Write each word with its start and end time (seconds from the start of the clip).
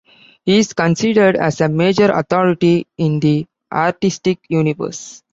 He 0.45 0.57
is 0.57 0.73
considered 0.73 1.35
as 1.35 1.61
a 1.61 1.69
major 1.69 2.09
authority 2.11 2.87
in 2.97 3.19
the 3.19 3.45
artistic 3.71 4.39
universe. 4.49 5.21